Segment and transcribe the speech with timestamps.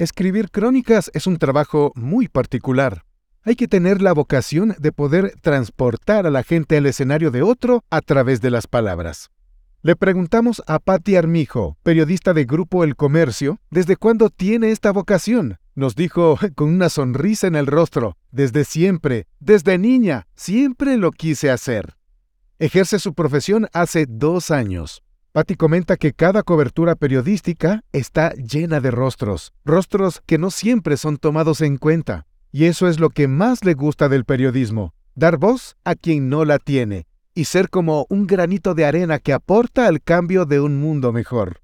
[0.00, 3.04] Escribir crónicas es un trabajo muy particular.
[3.42, 7.84] Hay que tener la vocación de poder transportar a la gente al escenario de otro
[7.90, 9.28] a través de las palabras.
[9.82, 15.58] Le preguntamos a Patti Armijo, periodista de Grupo El Comercio, desde cuándo tiene esta vocación.
[15.74, 21.50] Nos dijo con una sonrisa en el rostro, desde siempre, desde niña, siempre lo quise
[21.50, 21.98] hacer.
[22.58, 25.02] Ejerce su profesión hace dos años.
[25.32, 31.18] Patti comenta que cada cobertura periodística está llena de rostros, rostros que no siempre son
[31.18, 32.26] tomados en cuenta.
[32.50, 36.44] Y eso es lo que más le gusta del periodismo, dar voz a quien no
[36.44, 40.80] la tiene, y ser como un granito de arena que aporta al cambio de un
[40.80, 41.60] mundo mejor.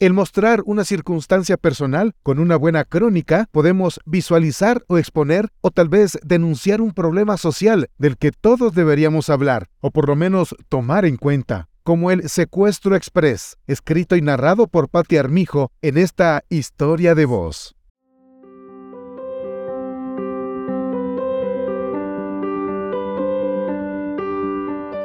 [0.00, 5.88] El mostrar una circunstancia personal con una buena crónica podemos visualizar o exponer o tal
[5.88, 11.04] vez denunciar un problema social del que todos deberíamos hablar o por lo menos tomar
[11.04, 17.16] en cuenta, como el Secuestro Express, escrito y narrado por Patti Armijo en esta historia
[17.16, 17.74] de voz.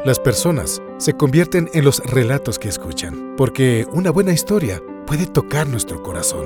[0.05, 5.67] Las personas se convierten en los relatos que escuchan, porque una buena historia puede tocar
[5.67, 6.45] nuestro corazón.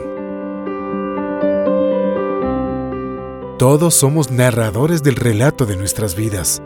[3.58, 6.62] Todos somos narradores del relato de nuestras vidas.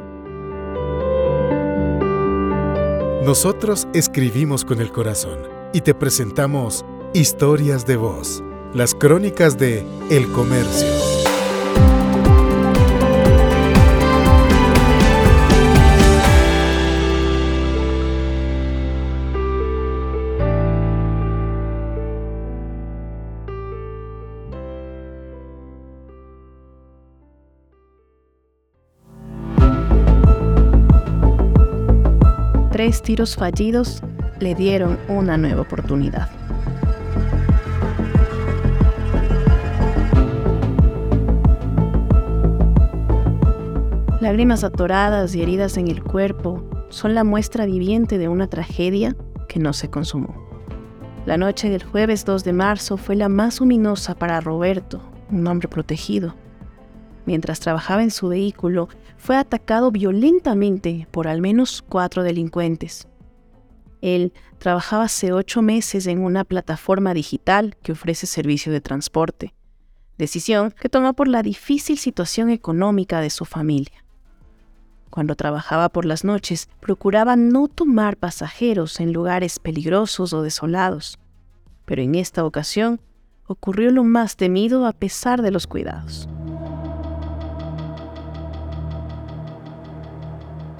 [3.25, 8.43] Nosotros escribimos con el corazón y te presentamos Historias de Voz,
[8.73, 11.22] las crónicas de El Comercio.
[32.83, 34.03] Tres tiros fallidos
[34.41, 36.29] le dieron una nueva oportunidad.
[44.19, 49.15] Lágrimas atoradas y heridas en el cuerpo son la muestra viviente de una tragedia
[49.47, 50.35] que no se consumó.
[51.25, 54.99] La noche del jueves 2 de marzo fue la más luminosa para Roberto,
[55.31, 56.35] un hombre protegido.
[57.25, 63.07] Mientras trabajaba en su vehículo, fue atacado violentamente por al menos cuatro delincuentes.
[64.01, 69.53] Él trabajaba hace ocho meses en una plataforma digital que ofrece servicio de transporte,
[70.17, 74.03] decisión que tomó por la difícil situación económica de su familia.
[75.09, 81.19] Cuando trabajaba por las noches, procuraba no tomar pasajeros en lugares peligrosos o desolados,
[81.85, 82.99] pero en esta ocasión
[83.45, 86.27] ocurrió lo más temido a pesar de los cuidados.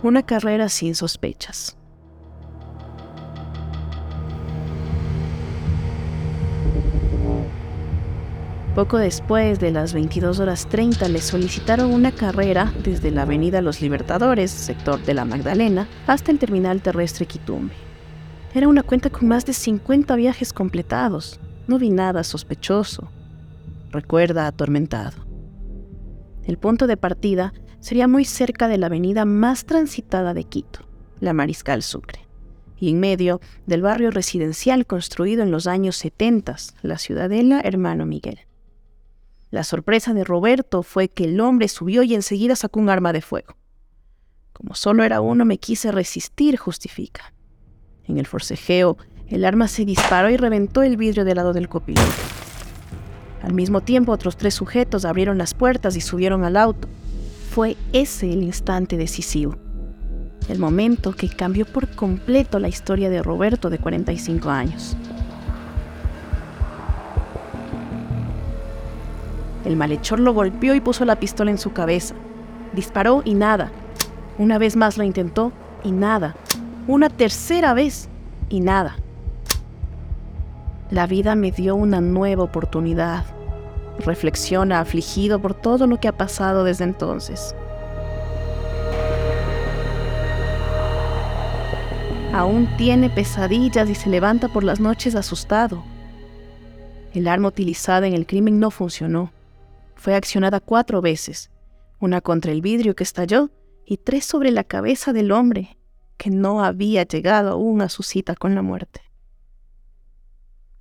[0.04, 1.78] Una carrera sin sospechas.
[8.76, 13.82] Poco después de las 22 horas 30 le solicitaron una carrera desde la Avenida Los
[13.82, 17.76] Libertadores, sector de la Magdalena, hasta el terminal terrestre Quitumbe.
[18.56, 21.40] Era una cuenta con más de 50 viajes completados.
[21.68, 23.10] No vi nada sospechoso.
[23.92, 25.24] Recuerda atormentado.
[26.44, 27.54] El punto de partida
[27.84, 30.88] sería muy cerca de la avenida más transitada de Quito,
[31.20, 32.26] la Mariscal Sucre,
[32.80, 38.40] y en medio del barrio residencial construido en los años 70, la Ciudadela Hermano Miguel.
[39.52, 43.20] La sorpresa de Roberto fue que el hombre subió y enseguida sacó un arma de
[43.20, 43.58] fuego.
[44.54, 47.34] Como solo era uno, me quise resistir, justifica.
[48.06, 52.08] En el forcejeo, el arma se disparó y reventó el vidrio del lado del copiloto.
[53.42, 56.88] Al mismo tiempo, otros tres sujetos abrieron las puertas y subieron al auto.
[57.54, 59.54] Fue ese el instante decisivo,
[60.50, 64.98] el momento que cambió por completo la historia de Roberto de 45 años.
[69.66, 72.16] El malhechor lo golpeó y puso la pistola en su cabeza.
[72.74, 73.72] Disparó y nada.
[74.40, 75.52] Una vez más lo intentó
[75.84, 76.36] y nada.
[76.88, 78.10] Una tercera vez
[78.50, 78.96] y nada.
[80.90, 83.26] La vida me dio una nueva oportunidad
[84.00, 87.56] reflexiona afligido por todo lo que ha pasado desde entonces.
[92.34, 95.84] Aún tiene pesadillas y se levanta por las noches asustado.
[97.14, 99.32] El arma utilizada en el crimen no funcionó.
[99.96, 101.52] Fue accionada cuatro veces,
[102.00, 103.52] una contra el vidrio que estalló
[103.86, 105.78] y tres sobre la cabeza del hombre
[106.18, 109.02] que no había llegado aún a su cita con la muerte.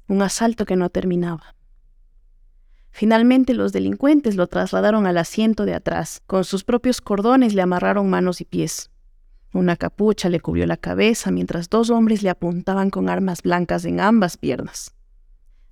[0.09, 1.55] Un asalto que no terminaba.
[2.93, 6.23] Finalmente los delincuentes lo trasladaron al asiento de atrás.
[6.27, 8.91] Con sus propios cordones le amarraron manos y pies.
[9.55, 14.01] Una capucha le cubrió la cabeza mientras dos hombres le apuntaban con armas blancas en
[14.01, 14.95] ambas piernas.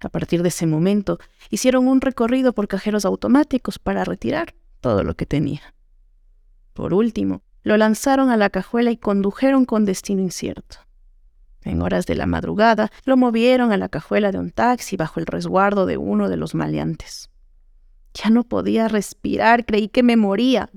[0.00, 1.19] A partir de ese momento,
[1.50, 5.75] hicieron un recorrido por cajeros automáticos para retirar todo lo que tenía.
[6.73, 10.78] Por último, lo lanzaron a la cajuela y condujeron con destino incierto.
[11.62, 15.27] En horas de la madrugada, lo movieron a la cajuela de un taxi bajo el
[15.27, 17.31] resguardo de uno de los maleantes.
[18.15, 20.71] Ya no podía respirar, creí que me moría.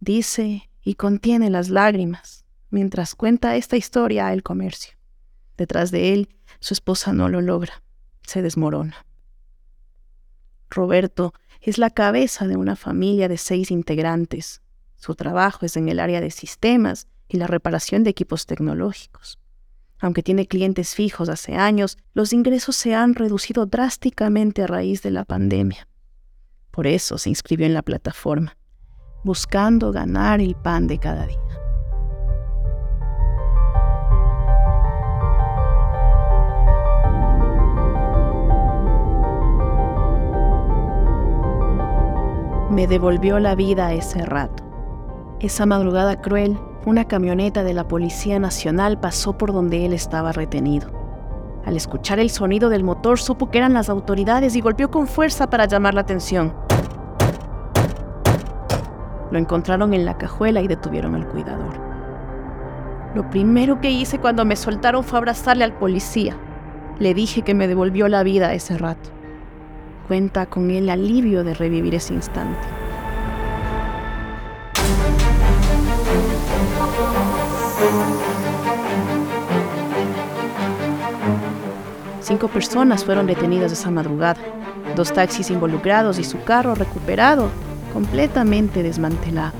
[0.00, 4.94] Dice y contiene las lágrimas mientras cuenta esta historia al comercio.
[5.56, 6.28] Detrás de él,
[6.58, 7.82] su esposa no lo logra,
[8.22, 9.06] se desmorona.
[10.70, 14.62] Roberto es la cabeza de una familia de seis integrantes.
[14.96, 19.38] Su trabajo es en el área de sistemas y la reparación de equipos tecnológicos.
[20.02, 25.12] Aunque tiene clientes fijos hace años, los ingresos se han reducido drásticamente a raíz de
[25.12, 25.86] la pandemia.
[26.72, 28.56] Por eso se inscribió en la plataforma,
[29.22, 31.38] buscando ganar el pan de cada día.
[42.70, 44.71] Me devolvió la vida ese rato.
[45.42, 46.56] Esa madrugada cruel,
[46.86, 50.88] una camioneta de la Policía Nacional pasó por donde él estaba retenido.
[51.66, 55.50] Al escuchar el sonido del motor supo que eran las autoridades y golpeó con fuerza
[55.50, 56.54] para llamar la atención.
[59.32, 61.74] Lo encontraron en la cajuela y detuvieron al cuidador.
[63.16, 66.36] Lo primero que hice cuando me soltaron fue abrazarle al policía.
[67.00, 69.10] Le dije que me devolvió la vida ese rato
[70.06, 72.81] cuenta con el alivio de revivir ese instante.
[82.20, 84.40] Cinco personas fueron detenidas esa madrugada,
[84.96, 87.50] dos taxis involucrados y su carro recuperado,
[87.92, 89.52] completamente desmantelado.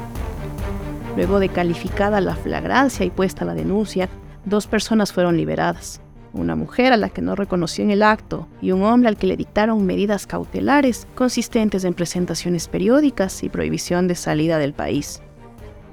[1.17, 4.09] Luego de calificada la flagrancia y puesta la denuncia,
[4.45, 6.01] dos personas fueron liberadas
[6.33, 9.27] una mujer a la que no reconoció en el acto y un hombre al que
[9.27, 15.21] le dictaron medidas cautelares consistentes en presentaciones periódicas y prohibición de salida del país.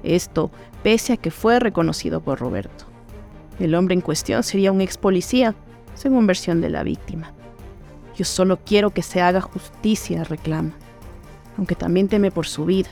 [0.02, 0.50] Esto
[0.82, 2.84] pese a que fue reconocido por Roberto.
[3.58, 5.54] El hombre en cuestión sería un ex policía,
[5.94, 7.32] según versión de la víctima.
[8.16, 10.72] Yo solo quiero que se haga justicia, reclama,
[11.56, 12.88] aunque también teme por su vida.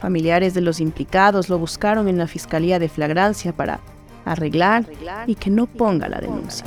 [0.00, 3.80] Familiares de los implicados lo buscaron en la Fiscalía de Flagrancia para
[4.24, 4.84] arreglar
[5.26, 6.66] y que no ponga la denuncia.